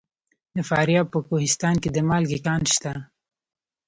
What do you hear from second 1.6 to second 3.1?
کې د مالګې کان شته.